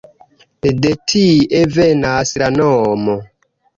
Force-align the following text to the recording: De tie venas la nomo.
De 0.85 0.93
tie 1.13 1.61
venas 1.75 2.33
la 2.45 2.49
nomo. 2.59 3.19